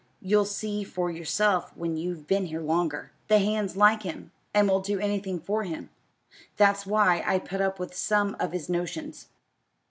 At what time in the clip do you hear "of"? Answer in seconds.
8.39-8.51